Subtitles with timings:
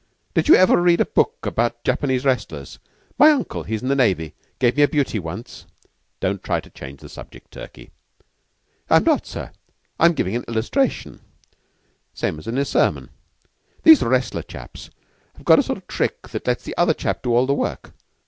[0.33, 2.79] Did you ever read a book about Japanese wrestlers?
[3.19, 5.67] My uncle he's in the Navy gave me a beauty once."
[6.19, 7.91] "Don't try to change the subject, Turkey."
[8.89, 9.51] "I'm not, sir.
[9.99, 11.21] I'm givin' an illustration
[12.15, 13.11] same as a sermon.
[13.83, 14.89] These wrestler chaps
[15.35, 17.93] have got sort sort of trick that lets the other chap do all the work.